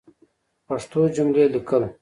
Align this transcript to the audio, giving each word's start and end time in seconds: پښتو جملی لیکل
پښتو 0.67 0.99
جملی 1.15 1.45
لیکل 1.53 1.83